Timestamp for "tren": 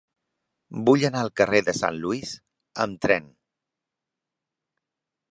3.07-3.27